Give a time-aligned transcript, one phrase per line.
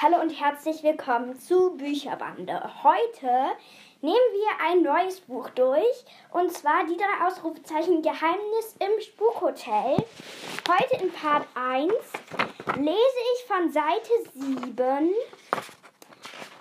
[0.00, 2.62] Hallo und herzlich willkommen zu Bücherbande.
[2.84, 3.26] Heute
[4.00, 9.96] nehmen wir ein neues Buch durch und zwar die drei Ausrufezeichen Geheimnis im Spukhotel.
[10.68, 11.92] Heute in Part 1
[12.76, 15.10] lese ich von Seite 7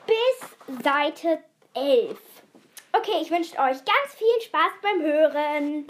[0.07, 1.43] bis Seite
[1.75, 2.17] 11.
[2.93, 5.85] Okay, ich wünsche euch ganz viel Spaß beim Hören.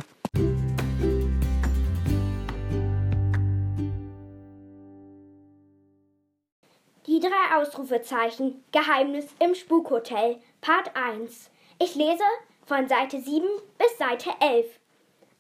[7.17, 11.49] Die drei Ausrufezeichen Geheimnis im Spukhotel Part 1.
[11.80, 12.21] Ich lese
[12.67, 13.43] von Seite 7
[13.80, 14.67] bis Seite 11.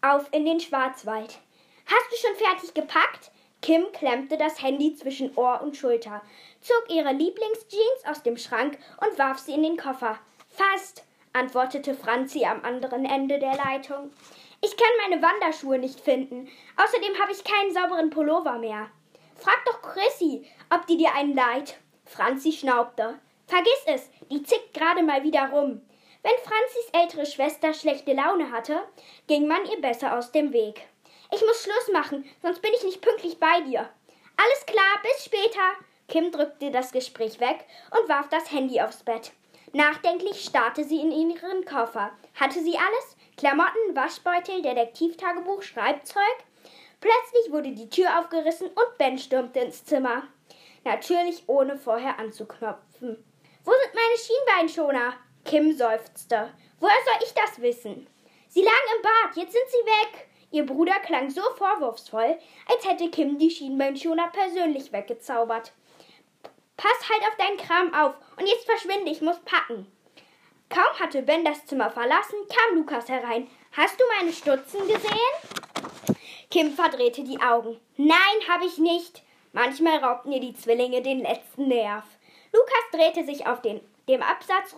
[0.01, 1.37] Auf in den Schwarzwald.
[1.85, 3.29] Hast du schon fertig gepackt?
[3.61, 6.23] Kim klemmte das Handy zwischen Ohr und Schulter,
[6.61, 10.17] zog ihre Lieblingsjeans aus dem Schrank und warf sie in den Koffer.
[10.49, 14.09] Fast, antwortete Franzi am anderen Ende der Leitung.
[14.61, 16.49] Ich kann meine Wanderschuhe nicht finden.
[16.75, 18.89] Außerdem habe ich keinen sauberen Pullover mehr.
[19.37, 21.77] Frag doch Chrissy, ob die dir einen leiht.
[22.05, 23.19] Franzi schnaubte.
[23.47, 25.81] Vergiss es, die zickt gerade mal wieder rum.
[26.23, 28.81] Wenn Franzis ältere Schwester schlechte Laune hatte,
[29.27, 30.87] ging man ihr besser aus dem Weg.
[31.33, 33.89] Ich muss Schluss machen, sonst bin ich nicht pünktlich bei dir.
[34.35, 35.61] Alles klar, bis später.
[36.07, 39.31] Kim drückte das Gespräch weg und warf das Handy aufs Bett.
[39.73, 42.11] Nachdenklich starrte sie in ihren Koffer.
[42.35, 43.17] Hatte sie alles?
[43.35, 46.23] Klamotten, Waschbeutel, Detektivtagebuch, Schreibzeug?
[46.99, 50.23] Plötzlich wurde die Tür aufgerissen und Ben stürmte ins Zimmer.
[50.83, 53.23] Natürlich ohne vorher anzuknopfen.
[53.63, 55.13] Wo sind meine Schienbeinschoner?
[55.45, 56.51] Kim seufzte.
[56.79, 58.07] Woher soll ich das wissen?
[58.49, 60.27] Sie lagen im Bad, jetzt sind sie weg.
[60.51, 65.73] Ihr Bruder klang so vorwurfsvoll, als hätte Kim die Schienbeinschoner persönlich weggezaubert.
[66.77, 69.91] Pass halt auf deinen Kram auf und jetzt verschwinde, ich muss packen.
[70.69, 73.49] Kaum hatte Ben das Zimmer verlassen, kam Lukas herein.
[73.75, 75.56] Hast du meine Stutzen gesehen?
[76.49, 77.77] Kim verdrehte die Augen.
[77.97, 78.17] Nein,
[78.47, 79.21] habe ich nicht.
[79.51, 82.05] Manchmal raubten ihr die Zwillinge den letzten Nerv.
[82.53, 84.75] Lukas drehte sich auf den, dem Absatz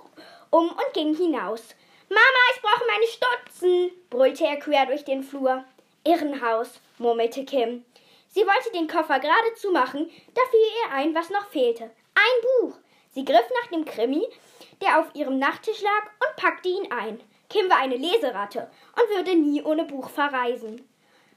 [0.50, 1.76] um und ging hinaus.
[2.10, 2.22] Mama,
[2.56, 5.64] ich brauche meine Stutzen, brüllte er quer durch den Flur.
[6.04, 7.86] Irrenhaus, murmelte Kim.
[8.30, 11.84] Sie wollte den Koffer gerade zumachen, da fiel ihr ein, was noch fehlte.
[11.84, 12.78] Ein Buch.
[13.12, 14.26] Sie griff nach dem Krimi,
[14.82, 17.22] der auf ihrem Nachttisch lag, und packte ihn ein.
[17.48, 20.89] Kim war eine Leseratte und würde nie ohne Buch verreisen.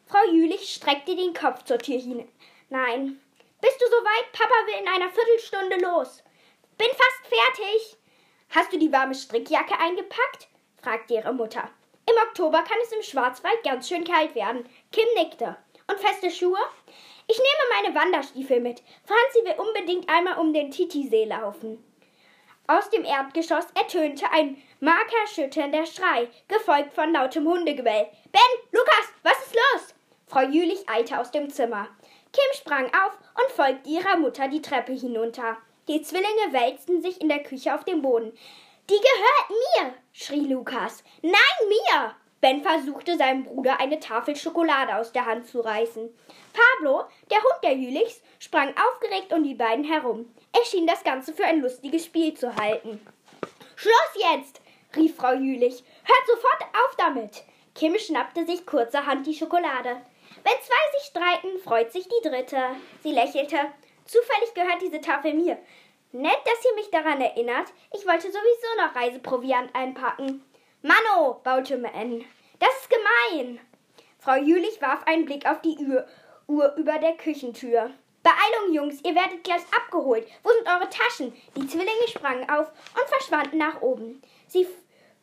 [0.07, 3.21] Frau Jülich streckte den Kopf zur Tür hinein.
[3.61, 4.33] Bist du soweit?
[4.33, 6.23] Papa will in einer Viertelstunde los.
[6.77, 7.97] Bin fast fertig.
[8.51, 10.49] Hast du die warme Strickjacke eingepackt?
[10.83, 11.71] fragte ihre Mutter.
[12.07, 14.69] Im Oktober kann es im Schwarzwald ganz schön kalt werden.
[14.91, 15.57] Kim nickte.
[15.89, 16.59] Und feste Schuhe?
[17.29, 18.83] Ich nehme meine Wanderstiefel mit.
[19.05, 21.83] Franzi will unbedingt einmal um den Titisee laufen.
[22.67, 28.09] Aus dem Erdgeschoss ertönte ein markerschütternder Schrei, gefolgt von lautem Hundegebell.
[28.33, 28.41] Ben,
[28.73, 29.95] Lukas, was ist los?
[30.27, 31.89] Frau Jülich eilte aus dem Zimmer.
[32.33, 35.57] Kim sprang auf und folgte ihrer Mutter die Treppe hinunter.
[35.87, 38.33] Die Zwillinge wälzten sich in der Küche auf dem Boden.
[38.91, 41.05] Die gehört mir, schrie Lukas.
[41.23, 41.33] Nein,
[41.69, 42.17] mir!
[42.41, 46.11] Ben versuchte seinem Bruder eine Tafel Schokolade aus der Hand zu reißen.
[46.53, 50.35] Pablo, der Hund der Jülichs, sprang aufgeregt um die beiden herum.
[50.53, 53.01] Er schien das Ganze für ein lustiges Spiel zu halten.
[53.77, 54.62] Schluss jetzt!
[54.97, 55.85] Rief Frau Jülich.
[56.05, 57.45] Hört sofort auf damit!
[57.75, 60.03] Kim schnappte sich kurzerhand die Schokolade.
[60.45, 62.59] Wenn zwei sich streiten, freut sich die dritte.
[63.03, 63.57] Sie lächelte.
[64.05, 65.59] Zufällig gehört diese Tafel mir.
[66.13, 67.69] Nett, dass ihr mich daran erinnert.
[67.95, 70.45] Ich wollte sowieso noch Reiseproviant einpacken.
[70.83, 72.25] Mano, baute Man.
[72.59, 73.61] Das ist gemein.
[74.19, 76.07] Frau Jülich warf einen Blick auf die Uhr,
[76.47, 77.91] Uhr über der Küchentür.
[78.23, 80.29] Beeilung, Jungs, ihr werdet gleich abgeholt.
[80.43, 81.33] Wo sind eure Taschen?
[81.57, 84.23] Die Zwillinge sprangen auf und verschwanden nach oben.
[84.47, 84.67] Sie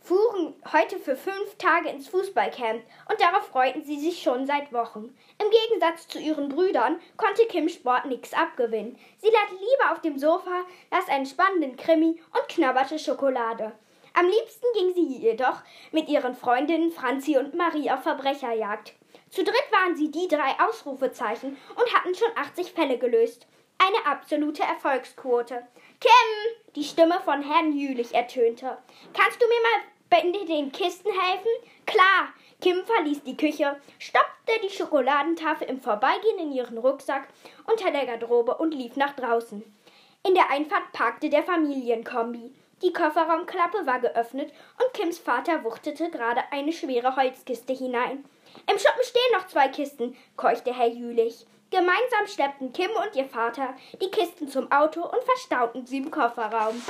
[0.10, 2.82] fuhren heute für fünf Tage ins Fußballcamp
[3.12, 5.16] und darauf freuten sie sich schon seit Wochen.
[5.40, 8.98] Im Gegensatz zu ihren Brüdern konnte Kim Sport nichts abgewinnen.
[9.20, 13.74] Sie lag lieber auf dem Sofa, las einen spannenden Krimi und knabberte Schokolade.
[14.16, 15.62] Am liebsten ging sie jedoch
[15.92, 18.96] mit ihren Freundinnen Franzi und Marie auf Verbrecherjagd.
[19.30, 23.46] Zu dritt waren sie die drei Ausrufezeichen und hatten schon 80 Fälle gelöst.
[23.78, 25.68] Eine absolute Erfolgsquote.
[26.00, 26.74] Kim!
[26.76, 28.80] Die Stimme von Herrn Jülich ertönte.
[29.14, 31.52] Kannst du mir mal bei den Kisten helfen?
[31.86, 32.34] Klar.
[32.62, 37.30] Kim verließ die Küche, stopfte die Schokoladentafel im Vorbeigehen in ihren Rucksack
[37.72, 39.64] unter der Garderobe und lief nach draußen.
[40.28, 42.54] In der Einfahrt parkte der Familienkombi.
[42.82, 48.26] Die Kofferraumklappe war geöffnet und Kims Vater wuchtete gerade eine schwere Holzkiste hinein.
[48.70, 51.46] Im Schuppen stehen noch zwei Kisten, keuchte Herr Jülich.
[51.72, 56.82] Gemeinsam schleppten Kim und ihr Vater die Kisten zum Auto und verstauten sie im Kofferraum.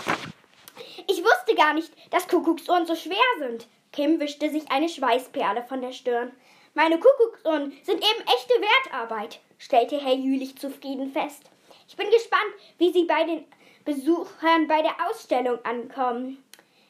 [1.12, 3.66] Ich wusste gar nicht, dass Kuckucksuhren so schwer sind.
[3.92, 6.32] Kim wischte sich eine Schweißperle von der Stirn.
[6.76, 11.50] Meine Kuckucksuhren sind eben echte Wertarbeit, stellte Herr Jülich zufrieden fest.
[11.88, 13.44] Ich bin gespannt, wie sie bei den
[13.86, 16.44] Besuchern bei der Ausstellung ankommen.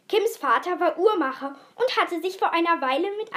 [0.09, 3.31] Kims Vater war Uhrmacher und hatte sich vor einer Weile mit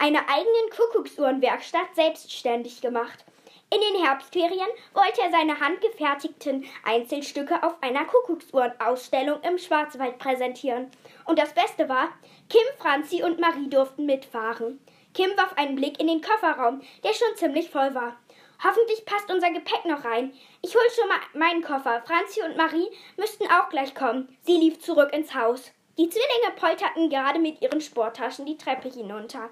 [0.00, 3.24] einer eigenen Kuckucksuhrenwerkstatt selbstständig gemacht.
[3.70, 10.90] In den Herbstferien wollte er seine handgefertigten Einzelstücke auf einer Kuckucksuhrenausstellung im Schwarzwald präsentieren.
[11.24, 12.08] Und das Beste war,
[12.48, 14.78] Kim, Franzi und Marie durften mitfahren.
[15.12, 18.16] Kim warf einen Blick in den Kofferraum, der schon ziemlich voll war.
[18.62, 20.32] Hoffentlich passt unser Gepäck noch rein.
[20.62, 22.02] Ich hol schon mal meinen Koffer.
[22.06, 24.36] Franzi und Marie müssten auch gleich kommen.
[24.42, 25.72] Sie lief zurück ins Haus.
[25.98, 29.50] Die Zwillinge polterten gerade mit ihren Sporttaschen die Treppe hinunter.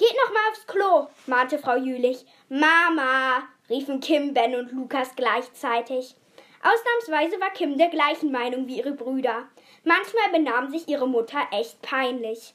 [0.00, 2.24] Geht noch mal aufs Klo, mahnte Frau Jülich.
[2.48, 6.16] Mama, riefen Kim, Ben und Lukas gleichzeitig.
[6.62, 9.46] Ausnahmsweise war Kim der gleichen Meinung wie ihre Brüder.
[9.84, 12.54] Manchmal benahm sich ihre Mutter echt peinlich.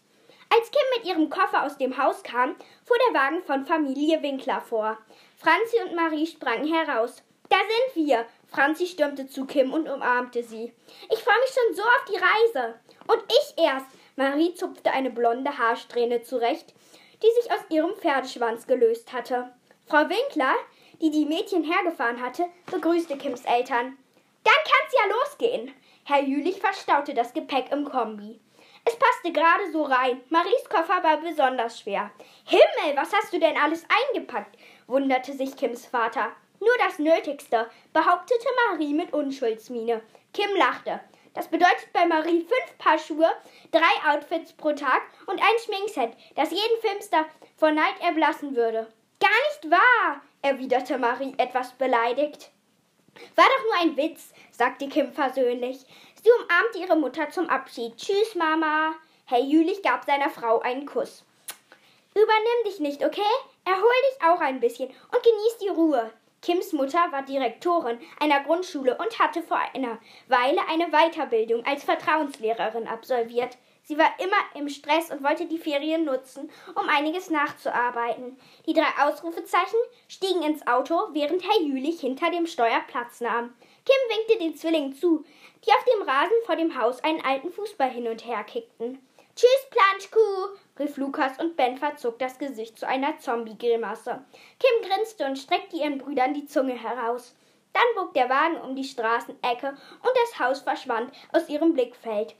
[0.49, 4.61] Als Kim mit ihrem Koffer aus dem Haus kam, fuhr der Wagen von Familie Winkler
[4.61, 4.97] vor.
[5.37, 7.21] Franzi und Marie sprangen heraus.
[7.49, 8.25] Da sind wir!
[8.47, 10.73] Franzi stürmte zu Kim und umarmte sie.
[11.13, 12.79] Ich freue mich schon so auf die Reise.
[13.05, 13.85] Und ich erst.
[14.15, 16.73] Marie zupfte eine blonde Haarsträhne zurecht,
[17.25, 19.51] die sich aus ihrem Pferdeschwanz gelöst hatte.
[19.87, 20.53] Frau Winkler,
[21.01, 23.97] die die Mädchen hergefahren hatte, begrüßte Kims Eltern.
[24.43, 25.73] Dann kann's ja losgehen.
[26.03, 28.39] Herr Jülich verstaute das Gepäck im Kombi.
[28.87, 30.21] Es passte gerade so rein.
[30.29, 32.11] Maries Koffer war besonders schwer.
[32.45, 33.83] Himmel, was hast du denn alles
[34.13, 34.55] eingepackt?
[34.85, 36.31] wunderte sich Kims Vater.
[36.59, 40.01] Nur das Nötigste, behauptete Marie mit Unschuldsmiene.
[40.33, 40.99] Kim lachte.
[41.35, 43.29] Das bedeutet bei Marie fünf Paar Schuhe,
[43.71, 47.25] drei Outfits pro Tag und ein Schminkset, das jeden Filmstar
[47.57, 48.87] vor Neid erblassen würde.
[49.19, 52.51] Gar nicht wahr, erwiderte Marie etwas beleidigt.
[53.35, 55.85] War doch nur ein Witz, sagte Kim versöhnlich.
[56.23, 57.97] Sie umarmte ihre Mutter zum Abschied.
[57.97, 58.95] Tschüss, Mama.
[59.25, 61.23] Herr Jülich gab seiner Frau einen Kuss.
[62.13, 63.21] Übernimm dich nicht, okay?
[63.65, 66.11] Erhol dich auch ein bisschen und genieß die Ruhe.
[66.45, 69.97] Kims Mutter war Direktorin einer Grundschule und hatte vor einer
[70.27, 73.57] Weile eine Weiterbildung als Vertrauenslehrerin absolviert.
[73.81, 78.37] Sie war immer im Stress und wollte die Ferien nutzen, um einiges nachzuarbeiten.
[78.67, 83.55] Die drei Ausrufezeichen stiegen ins Auto, während Herr Jülich hinter dem Steuer Platz nahm.
[83.83, 85.25] Kim winkte den Zwillingen zu,
[85.65, 88.99] die auf dem Rasen vor dem Haus einen alten Fußball hin und her kickten.
[89.35, 94.23] Tschüss, Planschkuh, rief Lukas und Ben verzog das Gesicht zu einer Zombie-Grimasse.
[94.59, 97.35] Kim grinste und streckte ihren Brüdern die Zunge heraus.
[97.73, 102.33] Dann bog der Wagen um die Straßenecke und das Haus verschwand aus ihrem Blickfeld.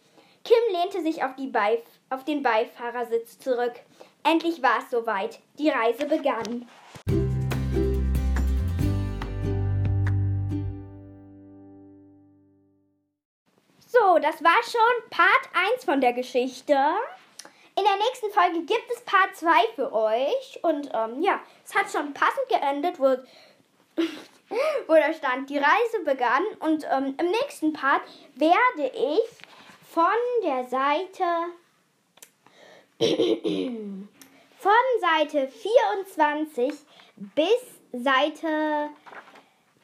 [0.46, 3.74] Kim lehnte sich auf, Beif auf den Beifahrersitz zurück.
[4.24, 5.40] Endlich war es soweit.
[5.60, 6.66] Die Reise begann.
[14.22, 16.74] Das war schon Part 1 von der Geschichte.
[17.78, 20.60] In der nächsten Folge gibt es Part 2 für euch.
[20.62, 23.18] Und ähm, ja, es hat schon passend geendet, wo,
[24.88, 26.44] wo da stand, die Reise begann.
[26.62, 28.04] Und ähm, im nächsten Part
[28.36, 29.30] werde ich
[29.92, 30.06] von
[30.44, 31.24] der Seite
[34.58, 34.72] von
[35.02, 36.74] Seite 24
[37.36, 38.90] bis Seite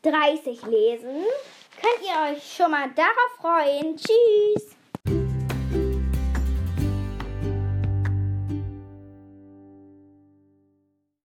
[0.03, 1.25] 30 lesen.
[1.79, 3.95] Könnt ihr euch schon mal darauf freuen?
[3.95, 4.75] Tschüss!